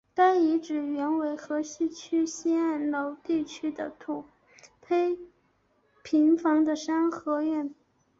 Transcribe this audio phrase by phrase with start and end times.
[0.15, 4.25] 该遗址原为河西区西南楼地区的土
[4.83, 5.15] 坯
[6.01, 7.71] 平房的三合院。